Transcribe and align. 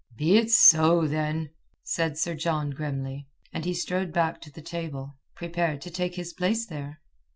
"Be 0.15 0.35
it 0.35 0.49
so, 0.49 1.05
then," 1.05 1.51
said 1.83 2.17
Sir 2.17 2.33
John 2.33 2.71
grimly, 2.71 3.27
and 3.53 3.63
he 3.65 3.75
strode 3.75 4.11
back 4.11 4.41
to 4.41 4.49
the 4.51 4.59
table, 4.59 5.13
prepared 5.35 5.79
to 5.81 5.91
take 5.91 6.15
his 6.15 6.33
place 6.33 6.65
there. 6.65 6.99